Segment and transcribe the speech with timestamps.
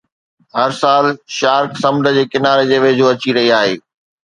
[0.57, 1.05] هر سال
[1.39, 3.81] شارڪ سمنڊ جي ڪناري جي ويجهو اچي رهي آهي